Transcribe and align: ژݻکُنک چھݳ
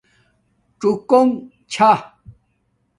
ژݻکُنک 0.79 1.31
چھݳ 1.71 1.91